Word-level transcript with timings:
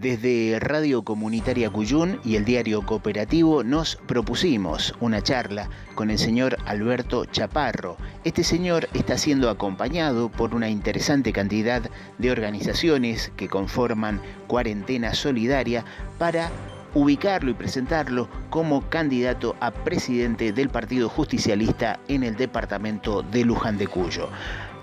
Desde 0.00 0.58
Radio 0.60 1.02
Comunitaria 1.02 1.68
Cuyún 1.68 2.20
y 2.24 2.36
el 2.36 2.46
diario 2.46 2.86
Cooperativo 2.86 3.62
nos 3.62 3.96
propusimos 3.96 4.94
una 4.98 5.20
charla 5.20 5.68
con 5.94 6.08
el 6.08 6.18
señor 6.18 6.56
Alberto 6.64 7.26
Chaparro. 7.26 7.98
Este 8.24 8.42
señor 8.42 8.88
está 8.94 9.18
siendo 9.18 9.50
acompañado 9.50 10.30
por 10.30 10.54
una 10.54 10.70
interesante 10.70 11.34
cantidad 11.34 11.82
de 12.16 12.30
organizaciones 12.30 13.30
que 13.36 13.50
conforman 13.50 14.22
Cuarentena 14.46 15.12
Solidaria 15.12 15.84
para 16.16 16.50
ubicarlo 16.94 17.50
y 17.50 17.54
presentarlo 17.54 18.26
como 18.48 18.88
candidato 18.88 19.54
a 19.60 19.70
presidente 19.70 20.54
del 20.54 20.70
Partido 20.70 21.10
Justicialista 21.10 22.00
en 22.08 22.22
el 22.22 22.36
departamento 22.36 23.20
de 23.20 23.44
Luján 23.44 23.76
de 23.76 23.86
Cuyo. 23.86 24.30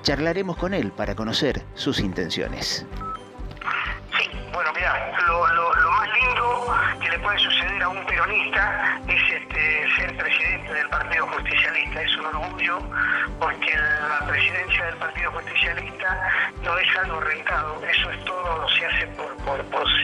Charlaremos 0.04 0.58
con 0.58 0.76
él 0.76 0.92
para 0.92 1.16
conocer 1.16 1.64
sus 1.74 2.02
intenciones. 2.02 2.86
Mira, 4.88 5.12
lo, 5.28 5.92
más 5.92 6.08
lindo 6.14 6.78
que 7.02 7.10
le 7.10 7.20
puede 7.20 7.38
suceder 7.40 7.84
a 7.84 7.90
un 7.90 8.06
peronista 8.06 9.02
es 9.10 9.22
este, 9.34 9.86
ser 9.98 10.16
presidente 10.16 10.74
del 10.74 10.88
Partido 10.88 11.28
Justicialista. 11.28 12.02
Es 12.02 12.16
un 12.16 12.26
orgullo 12.28 12.80
porque 13.38 13.76
la 13.76 14.26
presidencia 14.28 14.86
del 14.86 14.96
Partido 14.96 15.32
Justicialista 15.32 16.30
no 16.64 16.78
es 16.78 16.98
algo 17.00 17.20
rentado. 17.20 17.84
Eso 17.84 18.12
es 18.12 18.24
todo, 18.24 18.70
se 18.70 18.86
hace 18.86 19.08
por, 19.08 19.28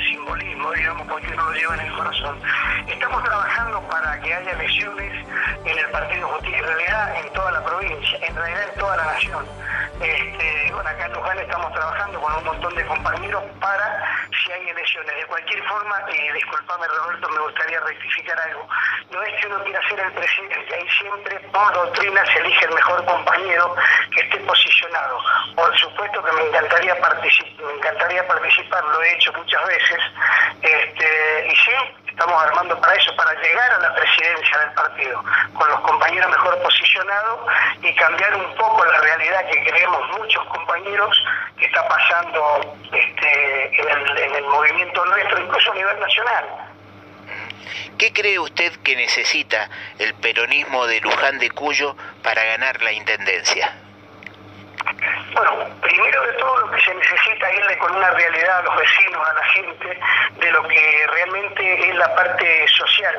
simbolismo, 0.09 0.71
digamos, 0.73 1.07
porque 1.07 1.27
uno 1.31 1.45
lo 1.45 1.53
lleva 1.53 1.75
en 1.75 1.81
el 1.81 1.93
corazón. 1.93 2.41
Estamos 2.85 3.23
trabajando 3.23 3.79
para 3.87 4.19
que 4.19 4.33
haya 4.33 4.51
elecciones 4.51 5.13
en 5.63 5.79
el 5.79 5.89
Partido 5.91 6.27
Justicia, 6.27 6.57
en 6.57 6.65
realidad 6.65 7.15
en 7.25 7.33
toda 7.33 7.51
la 7.53 7.63
provincia, 7.63 8.19
en 8.21 8.35
realidad 8.35 8.63
en 8.73 8.79
toda 8.79 8.97
la 8.97 9.05
nación. 9.05 9.45
Este, 10.01 10.71
bueno, 10.73 10.89
acá 10.89 11.05
en 11.05 11.13
Luján 11.13 11.39
estamos 11.39 11.71
trabajando 11.71 12.19
con 12.19 12.35
un 12.35 12.43
montón 12.43 12.75
de 12.75 12.85
compañeros 12.85 13.43
para 13.61 14.22
si 14.43 14.51
hay 14.51 14.69
elecciones. 14.69 15.15
De 15.15 15.25
cualquier 15.25 15.63
forma, 15.67 16.01
y 16.11 16.31
disculpame 16.31 16.87
Roberto, 16.87 17.29
me 17.29 17.39
gustaría 17.39 17.79
rectificar 17.79 18.39
algo. 18.39 18.67
No 19.11 19.21
es 19.23 19.41
que 19.41 19.47
uno 19.47 19.63
quiera 19.63 19.89
ser 19.89 19.99
el 19.99 20.11
presidente, 20.13 20.75
ahí 20.75 20.89
siempre 20.89 21.39
por 21.51 21.73
doctrina 21.73 22.25
se 22.25 22.39
elige 22.39 22.65
el 22.65 22.73
mejor 22.73 23.05
compañero 23.05 23.75
que 24.13 24.21
esté 24.21 24.37
posicionado. 24.39 25.19
Por 25.55 25.77
supuesto 25.77 26.23
que 26.23 26.31
me 26.33 26.47
encantaría, 26.47 26.99
participar, 26.99 27.65
me 27.65 27.73
encantaría 27.73 28.27
participar, 28.27 28.83
lo 28.83 29.01
he 29.01 29.13
hecho 29.13 29.33
muchas 29.33 29.67
veces, 29.67 29.99
este, 30.61 31.47
y 31.47 31.55
sí, 31.55 31.71
estamos 32.07 32.43
armando 32.43 32.79
para 32.79 32.93
eso, 32.95 33.15
para 33.15 33.33
llegar 33.41 33.71
a 33.71 33.79
la 33.79 33.95
presidencia 33.95 34.57
del 34.59 34.71
partido, 34.73 35.23
con 35.53 35.69
los 35.69 35.79
compañeros 35.81 36.29
mejor 36.29 36.61
posicionados 36.61 37.39
y 37.81 37.95
cambiar 37.95 38.35
un 38.35 38.55
poco 38.55 38.85
la 38.85 38.99
realidad 38.99 39.45
que 39.49 39.63
creemos 39.63 40.19
muchos 40.19 40.43
compañeros 40.45 41.23
que 41.63 41.67
está 41.67 41.87
pasando 41.87 42.75
este, 42.91 43.81
en, 43.81 43.87
el, 43.87 44.17
en 44.17 44.35
el 44.35 44.43
movimiento 44.43 45.05
nuestro, 45.05 45.39
incluso 45.39 45.71
a 45.71 45.75
nivel 45.75 45.99
nacional. 45.99 46.45
¿Qué 47.97 48.11
cree 48.11 48.37
usted 48.37 48.73
que 48.83 48.97
necesita 48.97 49.69
el 49.97 50.13
peronismo 50.15 50.85
de 50.87 50.99
Luján 50.99 51.39
de 51.39 51.49
Cuyo 51.51 51.95
para 52.21 52.43
ganar 52.43 52.81
la 52.81 52.91
intendencia? 52.91 53.73
Bueno, 55.33 55.69
primero 55.81 56.21
de 56.27 56.33
todo 56.33 56.57
lo 56.57 56.71
que 56.71 56.81
se 56.81 56.93
necesita 56.93 57.49
es 57.49 57.57
irle 57.57 57.77
con 57.77 57.95
una 57.95 58.11
realidad 58.11 58.59
a 58.59 58.61
los 58.63 58.75
vecinos, 58.75 59.27
a 59.27 59.33
la 59.33 59.45
gente, 59.45 59.99
de 60.39 60.51
lo 60.51 60.67
que 60.67 61.07
realmente 61.11 61.89
es 61.89 61.95
la 61.95 62.13
parte 62.13 62.67
social. 62.67 63.15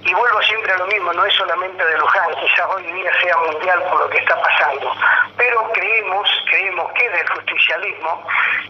Y 0.00 0.12
vuelvo 0.12 0.42
siempre 0.42 0.72
a 0.72 0.78
lo 0.78 0.86
mismo, 0.86 1.12
no 1.12 1.24
es 1.24 1.34
solamente 1.34 1.84
de 1.84 1.98
Luján, 1.98 2.34
quizás 2.40 2.66
hoy 2.74 2.82
día 2.92 3.10
sea 3.22 3.36
mundial 3.36 3.82
por 3.84 4.00
lo 4.00 4.10
que 4.10 4.18
está 4.18 4.40
pasando, 4.40 4.92
pero 5.36 5.72
creemos, 5.72 6.28
creemos 6.48 6.92
que 6.92 7.08
del 7.10 7.28
justicialismo, 7.28 8.26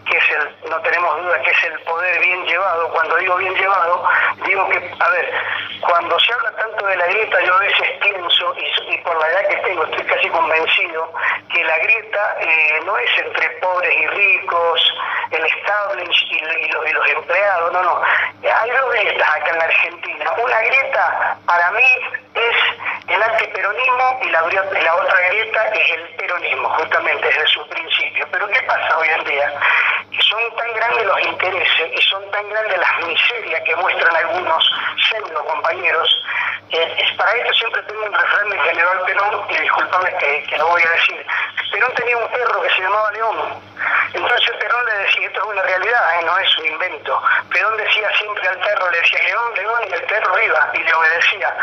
que 0.08 0.16
es 0.16 0.24
el, 0.30 0.70
no 0.70 0.80
tenemos 0.80 1.22
duda 1.22 1.40
que 1.42 1.50
es 1.50 1.64
el 1.64 1.78
poder 1.80 2.20
bien 2.20 2.44
llevado, 2.46 2.88
cuando 2.90 3.16
digo 3.16 3.36
bien 3.36 3.54
llevado, 3.54 4.04
digo 4.46 4.68
que, 4.68 4.94
a 4.98 5.08
ver, 5.10 5.32
cuando 5.80 6.18
se 6.18 6.32
habla 6.32 6.52
tanto 6.56 6.86
de 6.86 6.96
la 6.96 7.06
grieta, 7.06 7.40
yo 7.42 7.54
a 7.54 7.58
veces 7.58 7.90
pienso, 8.00 8.54
y, 8.88 8.98
por 8.98 9.16
la 9.18 9.28
edad 9.28 9.48
que 9.48 9.56
tengo, 9.56 9.84
estoy 9.84 10.04
casi 10.04 10.28
convencido, 10.28 11.12
que 11.52 11.64
la 11.64 11.78
grieta 11.78 12.36
eh, 12.40 12.80
no 12.84 12.96
es 12.96 13.18
entre 13.18 13.50
pobres 13.60 13.94
y 14.00 14.06
ricos, 14.06 14.94
el 15.30 15.44
establishment 15.44 16.58
y, 16.60 16.68
los, 16.68 16.88
y 16.88 16.92
los 16.92 17.08
empleados, 17.08 17.72
no, 17.72 17.82
no. 17.82 18.02
Hay 18.42 18.70
dos 18.70 18.90
grietas 18.92 19.28
acá 19.28 19.50
en 19.50 19.58
la 19.58 19.64
Argentina. 19.64 20.32
Una 20.42 20.60
grieta 20.60 21.36
para 21.46 21.70
mí 21.72 21.86
es 22.34 22.56
el 23.14 23.22
antiperonismo 23.22 24.20
y 24.22 24.30
la, 24.30 24.42
otra 24.42 25.20
grieta 25.28 25.64
es 25.68 25.90
el 25.92 26.08
peronismo, 26.16 26.68
justamente 26.70 27.26
desde 27.26 27.46
su 27.46 27.66
principio. 27.68 28.26
Pero 28.30 28.48
¿qué 28.48 28.62
pasa 28.62 28.98
hoy 28.98 29.08
en 29.08 29.24
día? 29.24 29.52
Que 30.10 30.22
son 30.22 30.56
tan 30.56 30.72
grandes 30.74 31.06
los 31.06 31.20
intereses 31.20 31.90
y 31.92 32.02
son 32.02 32.30
tan 32.30 32.48
grandes 32.48 32.78
las 32.78 33.06
miserias 33.06 33.62
que 33.64 33.76
muestran 33.76 34.16
algunos 34.16 34.72
pseudo 35.08 35.44
compañeros. 35.44 36.24
es 36.70 37.12
para 37.16 37.32
esto 37.36 37.52
siempre 37.54 37.82
tengo 37.82 38.04
un 38.04 38.12
refrán 38.12 38.48
de 38.50 38.58
General 38.58 39.00
Perón, 39.06 39.46
y 39.48 39.56
discúlpame 39.58 40.16
que, 40.18 40.42
que 40.44 40.58
lo 40.58 40.68
voy 40.68 40.82
a 40.82 40.90
decir. 40.90 41.26
Perón 41.70 41.94
tenía 41.94 42.16
un 42.16 42.28
perro 42.28 42.62
que 42.62 42.70
se 42.70 42.82
llamaba 42.82 43.10
León. 43.12 43.62
Entonces 44.12 44.56
Perón 44.56 44.86
le 44.86 44.94
decía, 44.94 45.26
esto 45.26 45.40
es 45.40 45.46
una 45.46 45.62
realidad, 45.62 46.20
¿eh? 46.20 46.24
no 46.24 46.38
es 46.38 46.58
un 46.58 46.66
invento. 46.66 47.22
Perón 47.50 47.76
decía 47.76 48.08
siempre 48.16 48.48
al 48.48 48.58
perro, 48.58 48.90
le 48.90 48.98
decía 48.98 49.22
León, 49.24 49.54
León, 49.54 49.82
y 49.88 49.92
el 49.92 50.02
perro 50.02 50.42
iba 50.42 50.70
y 50.72 50.78
le 50.78 50.94
obedecía. 50.94 51.54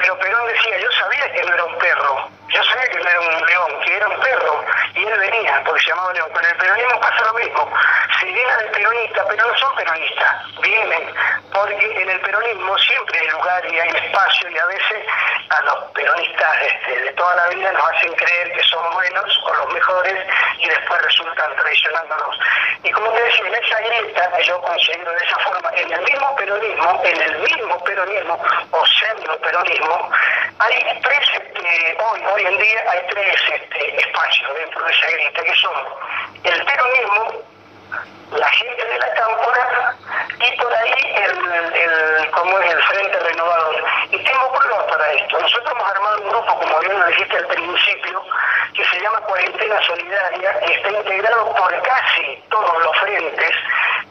Pero 0.00 0.18
Perón 0.18 0.46
decía, 0.46 0.78
yo 0.78 0.90
sabía 0.92 1.32
que 1.32 1.42
no 1.42 1.54
era 1.54 1.64
un 1.64 1.78
perro, 1.78 2.28
yo 2.48 2.64
sabía 2.64 2.88
que 2.88 2.98
no 2.98 3.08
era 3.08 3.20
un 3.20 3.46
león, 3.46 3.80
que 3.84 3.96
era 3.96 4.08
un 4.08 4.20
perro, 4.20 4.64
y 4.94 5.04
él 5.04 5.18
venía, 5.18 5.62
porque 5.64 5.80
se 5.82 5.88
llamaba 5.88 6.12
León. 6.14 6.30
Con 6.32 6.44
el 6.44 6.56
peronismo 6.56 7.00
pasa 7.00 7.22
lo 7.22 7.34
mismo. 7.34 7.72
Se 8.18 8.26
llena 8.26 8.56
de 8.56 8.64
peronistas, 8.68 9.26
pero 9.28 9.46
no 9.46 9.58
son 9.58 9.76
peronistas, 9.76 10.60
vienen, 10.62 11.14
porque 11.52 12.02
en 12.02 12.10
el 12.10 12.20
peronismo 12.20 12.78
siempre 12.78 13.20
hay 13.20 13.28
lugar 13.28 13.66
y 13.66 13.78
hay 13.78 13.88
espacio, 13.90 14.50
y 14.50 14.58
a 14.58 14.66
veces 14.66 15.06
a 15.50 15.60
los 15.62 15.84
peronistas 15.92 16.56
este, 16.62 17.02
de 17.02 17.12
toda 17.12 17.34
la 17.36 17.48
vida 17.48 17.72
nos 17.72 17.90
hacen 17.90 18.14
creer 18.14 18.52
que 18.52 18.62
son 18.64 18.94
buenos 18.94 19.40
o 19.44 19.54
los 19.54 19.74
mejores, 19.74 20.26
y 20.60 20.68
después 20.68 21.02
resultan 21.02 21.56
traicionándonos. 21.56 22.38
Y 22.82 22.90
como 22.90 23.10
te 23.12 23.22
decía, 23.22 23.46
en 23.46 23.54
esa 23.54 23.80
grieta 23.80 24.40
yo 24.40 24.60
considero 24.60 25.10
de 25.12 25.24
esa 25.24 25.38
forma, 25.38 25.70
en 25.74 25.92
el 25.92 26.00
mismo 26.02 26.36
peronismo, 26.36 27.00
en 27.04 27.22
el 27.22 27.38
mismo 27.38 27.84
peronismo 27.84 28.38
o 28.70 28.86
pseudo 28.86 29.38
peronismo, 29.40 30.10
hay 30.58 31.00
tres, 31.02 31.30
este, 31.34 31.98
hoy, 32.02 32.20
hoy 32.34 32.46
en 32.46 32.58
día 32.58 32.84
hay 32.90 33.00
tres 33.10 33.36
este, 33.54 33.96
espacios 33.96 34.54
dentro 34.54 34.84
de 34.84 34.92
esa 34.92 35.10
grieta, 35.10 35.42
que 35.42 35.54
son 35.54 35.74
el 36.44 36.64
peronismo, 36.64 37.42
la 38.32 38.48
gente 38.48 38.84
de 38.84 38.98
la 38.98 39.14
cámpora 39.14 39.96
y 40.38 40.56
por 40.56 40.72
ahí 40.72 40.92
el, 41.16 41.52
el, 41.74 42.30
como 42.30 42.58
es 42.60 42.72
el 42.72 42.82
Frente 42.84 43.18
Renovador. 43.18 43.84
Y 44.10 44.18
tengo 44.18 44.52
pruebas 44.52 44.84
para 44.84 45.12
esto. 45.12 45.40
Nosotros 45.40 45.72
hemos 45.72 45.90
armado 45.90 46.22
un 46.22 46.28
grupo, 46.28 46.58
como 46.60 46.78
bien 46.80 46.98
lo 46.98 47.06
dijiste 47.06 47.36
al 47.36 47.46
principio, 47.46 48.22
se 48.90 49.00
llama 49.00 49.20
Cuarentena 49.20 49.80
Solidaria, 49.86 50.50
está 50.50 50.90
integrado 50.90 51.54
por 51.54 51.82
casi 51.82 52.42
todos 52.50 52.82
los 52.82 52.98
frentes 52.98 53.50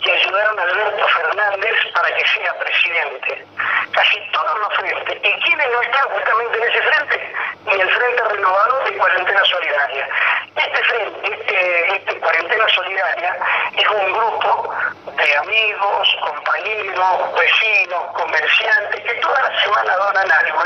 que 0.02 0.12
ayudaron 0.12 0.60
a 0.60 0.64
Alberto 0.64 1.08
Fernández 1.08 1.76
para 1.94 2.16
que 2.16 2.28
sea 2.28 2.54
presidente. 2.60 3.46
Casi 3.92 4.20
todos 4.32 4.60
los 4.60 4.74
frentes. 4.76 5.18
¿Y 5.24 5.44
quiénes 5.44 5.72
no 5.72 5.82
están 5.82 6.08
justamente 6.10 6.58
en 6.58 6.64
ese 6.64 6.82
frente? 6.82 7.34
Ni 7.66 7.82
el 7.82 7.90
Frente 7.94 8.24
Renovador 8.24 8.90
ni 8.90 8.98
Cuarentena 8.98 9.44
Solidaria. 9.46 10.10
Este 10.56 10.84
frente, 10.84 11.34
este, 11.34 11.96
este 11.96 12.20
Cuarentena 12.20 12.68
Solidaria, 12.70 13.38
es 13.76 13.88
un 13.88 14.14
grupo 14.14 14.74
de 15.06 15.38
amigos, 15.38 16.18
compañeros, 16.22 17.34
vecinos, 17.36 18.04
comerciantes, 18.14 19.02
que 19.02 19.14
toda 19.16 19.42
la 19.42 19.62
semana 19.64 19.96
donan 19.98 20.32
algo, 20.32 20.60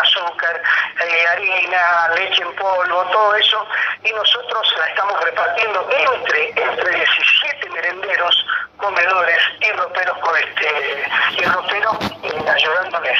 azúcar, 0.00 0.62
eh, 1.00 1.26
harina, 1.28 2.08
leche 2.14 2.42
en 2.42 2.54
polvo, 2.56 3.04
todo 3.06 3.34
eso, 3.36 3.66
y 4.02 4.12
nosotros 4.12 4.74
la 4.78 4.86
estamos 4.86 5.24
repartiendo 5.24 5.88
entre, 5.90 6.50
entre 6.50 6.90
17 6.90 7.70
merenderos, 7.70 8.46
comedores 8.78 9.38
y 9.60 9.72
roperos 9.72 10.18
con 10.18 10.36
este, 10.36 11.04
y 11.36 11.44
roperos 11.44 11.96
eh, 12.22 12.50
ayudándoles. 12.50 13.18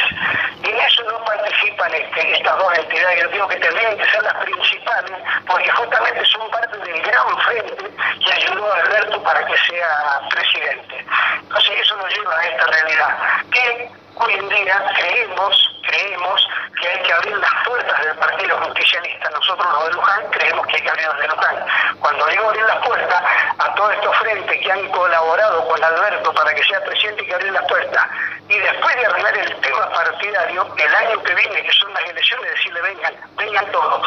Y 0.63 0.71
en 0.71 0.77
eso 0.81 1.03
no 1.05 1.25
participan 1.25 1.95
este, 1.95 2.33
estas 2.37 2.57
dos 2.57 2.79
entidades, 2.79 3.23
yo 3.23 3.29
digo 3.29 3.49
que 3.49 3.57
tendrían 3.57 3.99
que 3.99 4.11
ser 4.11 4.23
las 4.23 4.35
principales, 4.45 5.13
porque 5.47 5.71
justamente 5.71 6.25
son 6.27 6.51
parte 6.51 6.79
del 6.79 7.03
gran 7.03 7.39
frente 7.41 7.85
que 8.25 8.33
ayudó 8.33 8.73
a 8.73 8.77
Alberto 8.79 9.23
para 9.23 9.45
que 9.47 9.57
sea 9.59 10.21
presidente. 10.31 11.05
Entonces 11.43 11.73
eso 11.81 11.97
nos 11.97 12.15
lleva 12.15 12.39
a 12.39 12.47
esta 12.47 12.65
realidad, 12.67 13.19
que 13.53 13.91
hoy 14.17 14.33
en 14.35 14.49
día 14.49 14.93
creemos, 14.97 15.81
creemos 15.87 16.49
que 16.81 16.89
hay 16.89 17.03
que 17.03 17.13
abrir 17.13 17.37
las 17.37 17.55
puertas 17.65 18.05
del 18.05 18.17
Partido 18.17 18.57
Justicialista. 18.59 19.31
Nosotros 19.31 19.67
los 19.73 19.85
de 19.85 19.93
Luján 19.93 20.31
creemos 20.31 20.67
que 20.67 20.77
hay 20.77 20.83
que 20.83 20.91
abrir 20.91 21.09
las 21.09 21.19
de 21.19 21.29
Luján. 21.29 21.67
Cuando 22.01 22.27
digo 22.27 22.49
abrir 22.49 22.65
las 22.65 22.87
puertas 22.87 23.23
a 23.59 23.75
todos 23.75 23.93
estos 23.95 24.17
frentes 24.19 24.61
que 24.61 24.73
han 24.73 24.89
colaborado 24.91 25.69
con 25.69 25.83
Alberto 25.83 26.33
para 26.33 26.55
que 26.55 26.65
sea 26.65 26.83
presidente, 26.85 27.23
hay 27.23 27.29
que 27.29 27.35
abrir 27.35 27.53
las 27.53 27.67
puertas. 27.67 28.07
Y 28.49 28.59
después 28.59 28.97
de 28.97 29.07
arreglar 29.07 29.39
el 29.39 29.61
tema 29.61 29.91
partidario, 29.91 30.75
el 30.77 30.95
año 30.95 31.23
que 31.23 31.35
viene, 31.35 31.63
que 31.63 31.73
son 31.73 31.93
las 31.93 32.05
elecciones, 32.05 32.51
decirle 32.53 32.81
vengan, 32.83 33.15
vengan 33.37 33.67
todos 33.73 34.03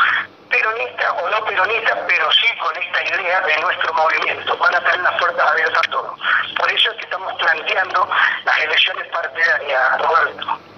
peronista 0.51 1.11
o 1.13 1.29
no 1.29 1.45
peronista, 1.45 1.97
pero 2.07 2.29
sí 2.31 2.47
con 2.59 2.75
esta 2.75 3.03
idea 3.03 3.39
de 3.41 3.57
nuestro 3.61 3.93
movimiento. 3.93 4.57
Van 4.57 4.75
a 4.75 4.81
tener 4.81 4.99
las 4.99 5.17
puertas 5.17 5.49
abiertas 5.49 5.81
a 5.87 5.91
todos. 5.91 6.19
Por 6.57 6.71
eso 6.71 6.91
es 6.91 6.97
que 6.97 7.03
estamos 7.03 7.33
planteando 7.35 8.09
las 8.43 8.59
elecciones 8.59 9.07
partidarias, 9.07 10.01
Roberto. 10.01 10.70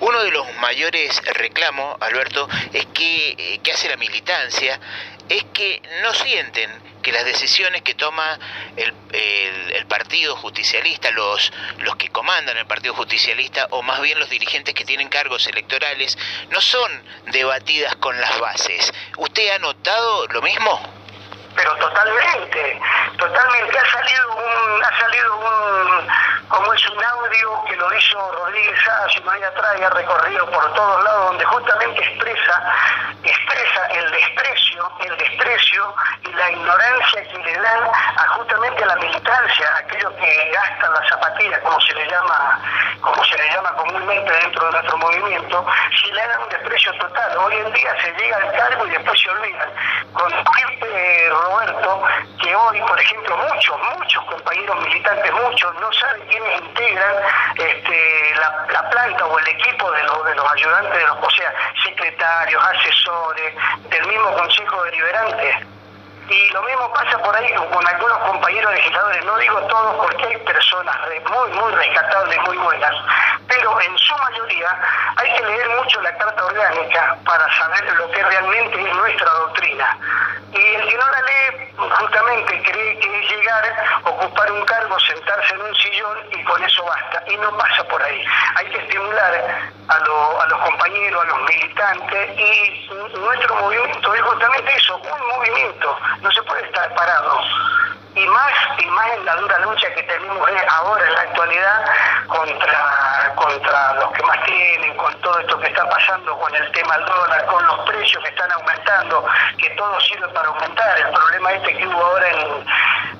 Uno 0.00 0.22
de 0.22 0.30
los 0.30 0.54
mayores 0.56 1.22
reclamos, 1.34 1.96
Alberto, 2.00 2.48
es 2.72 2.86
que, 2.86 3.30
eh, 3.30 3.60
que 3.62 3.72
hace 3.72 3.88
la 3.88 3.96
militancia, 3.96 4.78
es 5.28 5.44
que 5.52 5.82
no 6.02 6.12
sienten 6.14 6.70
que 7.02 7.12
las 7.12 7.24
decisiones 7.24 7.82
que 7.82 7.94
toma 7.94 8.38
el, 8.76 8.92
el, 9.12 9.86
Partido 9.86 10.34
Justicialista, 10.36 11.10
los, 11.12 11.52
los 11.78 11.94
que 11.94 12.08
comandan 12.08 12.56
el 12.56 12.66
Partido 12.66 12.94
Justicialista, 12.94 13.68
o 13.70 13.82
más 13.82 14.00
bien 14.00 14.18
los 14.18 14.28
dirigentes 14.28 14.74
que 14.74 14.84
tienen 14.84 15.08
cargos 15.08 15.46
electorales, 15.46 16.18
no 16.50 16.60
son 16.60 16.90
debatidas 17.26 17.94
con 17.96 18.20
las 18.20 18.38
bases. 18.40 18.92
¿Usted 19.16 19.50
ha 19.50 19.58
notado 19.60 20.26
lo 20.26 20.42
mismo? 20.42 20.80
Pero 21.54 21.76
totalmente, 21.76 22.80
totalmente. 23.16 23.78
Ha 23.78 23.90
salido 23.92 24.36
un, 24.36 24.84
ha 24.84 24.98
salido 24.98 25.36
un, 25.38 26.08
como 26.48 26.74
es 26.74 26.90
un 26.90 27.04
audio 27.04 27.64
que 27.68 27.75
hizo 27.96 28.32
Rodríguez 28.32 28.78
atrás 29.46 29.76
y 29.78 29.82
ha 29.82 29.90
recorrido 29.90 30.46
por 30.50 30.74
todos 30.74 31.04
lados, 31.04 31.26
donde 31.26 31.44
justamente 31.44 32.00
expresa, 32.00 32.72
expresa 33.22 33.86
el 33.92 34.10
desprecio, 34.10 34.65
el 35.00 35.16
desprecio 35.16 35.94
y 36.22 36.32
la 36.32 36.50
ignorancia 36.50 37.22
que 37.22 37.38
le 37.38 37.52
dan 37.60 37.84
a 37.84 38.28
justamente 38.28 38.82
a 38.82 38.86
la 38.86 38.96
militancia, 38.96 39.68
a 39.74 39.78
aquellos 39.78 40.12
que 40.14 40.50
gastan 40.52 40.92
la 40.92 41.08
zapatilla, 41.08 41.60
como 41.60 41.80
se 41.80 41.94
le 41.94 42.06
llama, 42.08 42.60
como 43.00 43.24
se 43.24 43.36
le 43.38 43.50
llama 43.50 43.72
comúnmente 43.72 44.32
dentro 44.32 44.66
de 44.66 44.72
nuestro 44.72 44.98
movimiento, 44.98 45.66
si 46.00 46.12
le 46.12 46.26
dan 46.26 46.42
un 46.42 46.48
desprecio 46.48 46.92
total. 46.98 47.38
Hoy 47.38 47.56
en 47.56 47.72
día 47.72 47.94
se 48.02 48.12
llega 48.12 48.36
al 48.36 48.52
cargo 48.52 48.86
y 48.86 48.90
después 48.90 49.20
se 49.20 49.30
olvidan. 49.30 49.70
Con 50.12 50.32
eh, 50.32 51.28
Roberto, 51.30 52.02
que 52.42 52.54
hoy, 52.54 52.80
por 52.80 53.00
ejemplo, 53.00 53.36
muchos, 53.36 53.76
muchos 53.98 54.24
compañeros 54.24 54.80
militantes, 54.82 55.32
muchos, 55.32 55.74
no 55.80 55.92
saben 55.92 56.26
quiénes 56.28 56.60
integran 56.60 57.14
este, 57.56 58.34
la, 58.36 58.88
planta 58.90 59.26
o 59.26 59.38
el 59.38 59.48
equipo 59.48 59.90
de 59.90 60.02
los, 60.04 60.24
de 60.24 60.34
los 60.34 60.52
ayudantes, 60.52 60.94
de 60.96 61.06
los, 61.06 61.16
o 61.20 61.30
sea, 61.30 61.52
secretarios, 61.82 62.62
asesores, 62.62 63.54
del 63.88 64.06
mismo 64.06 64.32
Consejo 64.34 64.65
Deliberante. 64.74 65.66
Y 66.28 66.50
lo 66.50 66.62
mismo 66.62 66.92
pasa 66.92 67.18
por 67.18 67.36
ahí 67.36 67.52
con 67.54 67.86
algunos 67.86 68.18
compañeros 68.18 68.74
legisladores, 68.74 69.24
no 69.24 69.38
digo 69.38 69.60
todos 69.68 69.94
porque 69.96 70.24
hay 70.24 70.36
personas 70.38 70.96
muy, 71.30 71.50
muy 71.52 71.72
rescatables, 71.72 72.40
muy 72.42 72.56
buenas, 72.56 72.94
pero 73.46 73.80
en 73.80 73.96
su 73.96 74.16
mayoría 74.16 74.76
hay 75.16 75.32
que 75.34 75.42
leer 75.44 75.68
mucho 75.68 76.00
la 76.02 76.16
Carta 76.18 76.44
Orgánica 76.44 77.16
para 77.24 77.56
saber 77.56 77.92
lo 77.92 78.10
que 78.10 78.24
realmente 78.24 78.82
es 78.82 78.96
nuestra 78.96 79.30
doctrina. 79.34 79.98
Y 80.52 80.74
el 80.74 80.88
que 80.88 80.96
no 80.96 81.10
la 81.10 81.22
lee 81.22 81.74
justamente 81.76 82.62
cree 82.62 82.95
ocupar 84.04 84.52
un 84.52 84.64
cargo, 84.64 84.98
sentarse 85.00 85.54
en 85.54 85.62
un 85.62 85.74
sillón 85.76 86.18
y 86.32 86.44
con 86.44 86.62
eso 86.62 86.84
basta. 86.84 87.22
Y 87.26 87.36
no 87.36 87.56
pasa 87.56 87.84
por 87.84 88.02
ahí. 88.02 88.24
Hay 88.56 88.66
que 88.66 88.78
estimular 88.78 89.34
a, 89.88 89.94
a 89.94 90.46
los 90.46 90.60
compañeros, 90.60 91.22
a 91.22 91.26
los 91.26 91.42
militantes 91.42 92.38
y 92.38 92.88
nuestro 93.18 93.54
movimiento 93.56 94.14
es 94.14 94.22
justamente 94.22 94.74
eso, 94.74 94.96
un 94.96 95.36
movimiento. 95.36 95.98
No 96.20 96.30
se 96.30 96.42
puede 96.42 96.64
estar 96.64 96.94
parado 96.94 97.40
y 98.16 98.26
más 98.28 98.52
y 98.78 98.86
más 98.86 99.06
en 99.08 99.24
la 99.26 99.36
dura 99.36 99.58
lucha 99.58 99.92
que 99.94 100.02
tenemos 100.04 100.48
ahora 100.70 101.06
en 101.06 101.14
la 101.14 101.20
actualidad 101.20 101.84
contra 102.28 103.32
contra 103.34 103.94
los 103.94 104.10
que 104.12 104.22
más 104.22 104.42
tienen, 104.44 104.96
con 104.96 105.12
todo 105.20 105.38
esto 105.38 105.58
que 105.60 105.66
está 105.66 105.86
pasando 105.88 106.34
con 106.38 106.54
el 106.54 106.72
tema 106.72 106.96
del 106.96 107.06
dólar, 107.06 107.44
con 107.46 107.66
los 107.66 107.78
precios 107.80 108.22
que 108.22 108.30
están 108.30 108.50
aumentando, 108.52 109.26
que 109.58 109.68
todo 109.70 110.00
sirve 110.00 110.26
para 110.28 110.48
aumentar. 110.48 110.98
El 110.98 111.10
problema 111.10 111.52
este 111.52 111.76
que 111.76 111.86
hubo 111.86 112.02
ahora 112.02 112.28
en, 112.30 112.66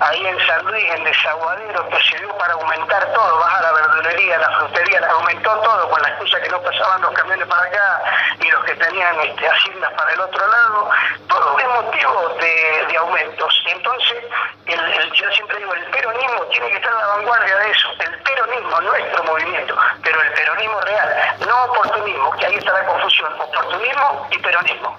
ahí 0.00 0.26
en 0.26 0.46
San 0.46 0.64
Luis, 0.66 0.84
en 0.94 1.04
Desaguadero, 1.04 1.88
que 1.88 2.02
sirvió 2.02 2.36
para 2.36 2.54
aumentar 2.54 3.12
todo, 3.12 3.38
baja 3.38 3.62
la 3.62 3.72
verdulería, 3.72 4.38
la 4.38 4.50
frutería, 4.58 5.00
aumentó 5.10 5.50
todo 5.60 5.88
con 5.90 6.02
la 6.02 6.08
excusa 6.08 6.40
que 6.40 6.48
no 6.48 6.60
pasaban 6.60 7.02
los 7.02 7.12
camiones 7.12 7.46
para 7.46 7.62
acá 7.62 8.02
y 8.40 8.50
los 8.50 8.64
que 8.64 8.74
tenían 8.74 9.20
este, 9.20 9.48
haciendas 9.48 9.92
para 9.94 10.12
el 10.12 10.20
otro 10.20 10.46
lado, 10.46 10.90
todo 11.28 11.58
es 11.58 11.68
motivo 11.68 12.28
de, 12.40 12.86
de 12.88 12.96
aumentos. 12.96 13.62
Entonces, 13.66 14.24
el 14.66 15.12
yo 15.12 15.30
siempre 15.32 15.58
digo, 15.58 15.72
el 15.72 15.84
peronismo 15.86 16.42
tiene 16.50 16.68
que 16.68 16.76
estar 16.76 16.92
a 16.92 16.98
la 16.98 17.06
vanguardia 17.16 17.56
de 17.56 17.70
eso, 17.70 17.88
el 18.00 18.18
peronismo, 18.22 18.80
nuestro 18.82 19.24
movimiento, 19.24 19.76
pero 20.02 20.20
el 20.20 20.32
peronismo 20.32 20.80
real, 20.80 21.36
no 21.46 21.64
oportunismo, 21.64 22.30
que 22.36 22.46
ahí 22.46 22.54
está 22.56 22.72
la 22.72 22.84
confusión, 22.86 23.32
oportunismo 23.40 24.28
y 24.30 24.38
peronismo. 24.38 24.98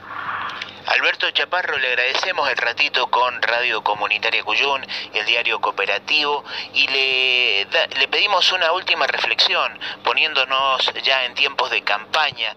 Alberto 0.97 1.29
Chaparro, 1.29 1.77
le 1.77 1.89
agradecemos 1.89 2.49
el 2.49 2.57
ratito 2.57 3.05
con 3.11 3.39
Radio 3.43 3.83
Comunitaria 3.83 4.43
Cuyún 4.43 4.83
y 5.13 5.19
el 5.19 5.27
diario 5.27 5.61
Cooperativo 5.61 6.43
y 6.73 6.87
le, 6.87 7.65
le 7.99 8.07
pedimos 8.07 8.51
una 8.51 8.71
última 8.71 9.05
reflexión, 9.05 9.79
poniéndonos 10.03 10.91
ya 11.03 11.25
en 11.25 11.35
tiempos 11.35 11.69
de 11.69 11.83
campaña 11.83 12.55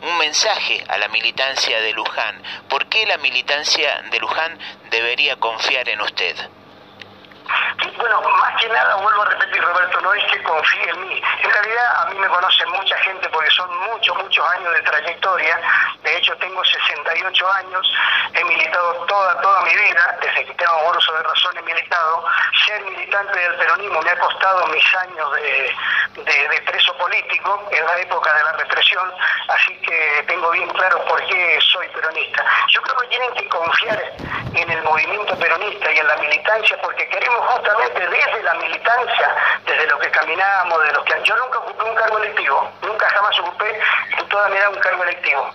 un 0.00 0.16
mensaje 0.16 0.82
a 0.88 0.96
la 0.96 1.08
militancia 1.08 1.78
de 1.82 1.92
Luján. 1.92 2.42
¿Por 2.70 2.86
qué 2.86 3.04
la 3.04 3.18
militancia 3.18 4.00
de 4.10 4.18
Luján 4.18 4.58
debería 4.90 5.36
confiar 5.36 5.90
en 5.90 6.00
usted? 6.00 6.36
Bueno, 7.96 8.20
más 8.20 8.60
que 8.60 8.68
nada, 8.68 8.96
vuelvo 8.96 9.22
a 9.22 9.26
repetir, 9.26 9.62
Roberto, 9.62 10.00
no 10.00 10.12
es 10.12 10.24
que 10.30 10.42
confíe 10.42 10.90
en 10.90 11.08
mí. 11.08 11.22
En 11.42 11.50
realidad, 11.50 12.02
a 12.02 12.10
mí 12.10 12.18
me 12.18 12.28
conoce 12.28 12.66
mucha 12.66 12.96
gente 12.98 13.28
porque 13.30 13.50
son 13.50 13.70
muchos, 13.90 14.16
muchos 14.16 14.46
años 14.50 14.72
de 14.74 14.82
trayectoria. 14.82 15.60
De 16.08 16.16
hecho, 16.16 16.34
tengo 16.38 16.64
68 16.64 17.52
años, 17.52 17.94
he 18.32 18.42
militado 18.42 18.94
toda, 19.04 19.38
toda 19.42 19.60
mi 19.60 19.74
vida, 19.76 20.18
desde 20.22 20.46
que 20.46 20.54
tengo 20.54 20.90
uso 20.96 21.12
de 21.12 21.22
razón 21.22 21.58
he 21.58 21.62
militado. 21.62 22.24
Ser 22.66 22.80
militante 22.82 23.38
del 23.38 23.54
peronismo 23.56 24.00
me 24.00 24.10
ha 24.10 24.18
costado 24.18 24.66
mis 24.68 24.94
años 24.94 25.32
de, 25.34 25.74
de, 26.24 26.62
preso 26.62 26.96
político 26.96 27.68
en 27.72 27.84
la 27.84 27.98
época 27.98 28.32
de 28.32 28.42
la 28.42 28.52
represión, 28.52 29.12
así 29.48 29.74
que 29.82 30.24
tengo 30.26 30.50
bien 30.50 30.70
claro 30.70 31.04
por 31.04 31.22
qué 31.26 31.58
soy 31.72 31.86
peronista. 31.88 32.42
Yo 32.68 32.80
creo 32.80 32.96
que 33.00 33.06
tienen 33.08 33.34
que 33.34 33.48
confiar 33.50 34.12
en 34.54 34.70
el 34.70 34.82
movimiento 34.82 35.38
peronista 35.38 35.92
y 35.92 35.98
en 35.98 36.06
la 36.06 36.16
militancia 36.16 36.78
porque 36.82 37.06
queremos 37.08 37.46
justamente 37.52 38.00
desde 38.00 38.42
la 38.42 38.54
militancia, 38.54 39.34
desde 39.66 39.86
lo 39.86 39.98
que 39.98 40.10
caminamos, 40.10 40.84
de 40.84 40.92
los 40.92 41.04
que 41.04 41.14
yo 41.22 41.36
nunca 41.36 41.58
ocupé 41.58 41.84
un 41.84 41.94
cargo 41.96 42.18
electivo, 42.18 42.72
nunca 42.82 43.08
jamás 43.10 43.38
ocupé 43.40 43.80
en 44.18 44.28
toda 44.28 44.48
mi 44.48 44.56
vida 44.56 44.70
un 44.70 44.80
cargo 44.80 45.02
electivo. 45.04 45.50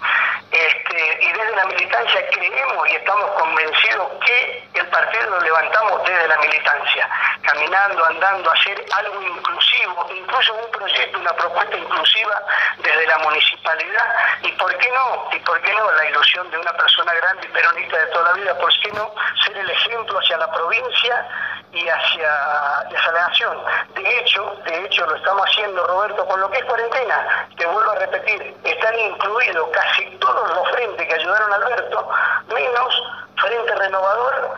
Este, 0.54 1.18
y 1.20 1.32
desde 1.34 1.56
la 1.56 1.66
militancia 2.04 2.30
creemos 2.32 2.90
y 2.90 2.96
estamos 2.96 3.32
convencidos 3.32 4.08
que 4.26 4.68
el 4.74 4.88
partido 4.88 5.30
lo 5.30 5.40
levantamos 5.42 6.04
desde 6.04 6.28
la 6.28 6.38
militancia, 6.38 7.10
caminando, 7.42 8.06
andando, 8.06 8.52
hacer 8.52 8.86
algo 8.94 9.22
inclusivo, 9.22 10.10
incluso 10.14 10.54
un 10.54 10.72
proyecto, 10.72 11.20
una 11.20 11.34
propuesta 11.34 11.78
inclusiva 11.78 12.42
desde 12.78 13.08
la 13.08 13.18
municipalidad. 13.20 14.16
¿Y 14.42 14.52
por 14.54 14.78
qué 14.78 14.92
no? 14.92 15.30
¿Y 15.32 15.40
por 15.40 15.62
qué 15.62 15.74
no 15.74 15.92
la 15.92 16.06
ilusión 16.10 16.50
de 16.52 16.58
una 16.58 16.74
persona 16.74 17.14
grande 17.14 17.48
y 17.48 17.52
peronista 17.52 17.98
de 17.98 18.08
toda 18.08 18.32
la 18.32 18.34
vida? 18.34 18.58
¿Por 18.58 18.80
qué 18.80 18.92
no 18.92 19.14
ser 19.46 19.58
el 19.58 19.70
ejemplo 19.70 20.20
hacia 20.20 20.38
la 20.38 20.52
provincia 20.52 21.28
y 21.74 21.88
hacia, 21.90 22.80
hacia 22.80 23.12
la 23.12 23.28
nación. 23.28 23.58
De 23.96 24.20
hecho, 24.20 24.56
de 24.66 24.86
hecho 24.86 25.06
lo 25.06 25.16
estamos 25.16 25.44
haciendo, 25.50 25.86
Roberto, 25.88 26.26
con 26.28 26.40
lo 26.40 26.50
que 26.52 26.60
es 26.60 26.66
cuarentena. 26.66 27.48
Te 27.58 27.66
vuelvo 27.66 27.92
a 27.92 27.96
repetir, 27.96 28.56
están 28.64 29.00
incluidos 29.00 29.70
casi 29.72 30.06
todos 30.18 30.56
los 30.56 30.70
frentes 30.72 31.08
que 31.08 31.14
ayudaron 31.14 31.52
a 31.52 31.56
Alberto, 31.56 32.10
menos 32.54 33.04
Frente 33.42 33.76
Renovador 33.76 34.52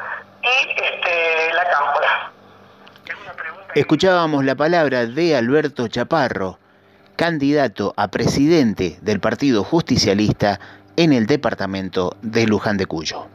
y 0.43 0.69
este, 0.72 1.53
la 1.53 1.69
Cámpora. 1.69 2.31
Escuchábamos 3.74 4.45
la 4.45 4.55
palabra 4.55 5.05
de 5.05 5.36
Alberto 5.36 5.88
Chaparro, 5.88 6.60
candidato 7.15 7.93
a 7.98 8.10
presidente 8.10 8.98
del 9.01 9.19
Partido 9.19 9.63
Justicialista 9.63 10.60
en 10.98 11.13
el 11.13 11.27
departamento 11.27 12.15
de 12.22 12.45
Luján 12.45 12.77
de 12.77 12.86
Cuyo. 12.86 13.27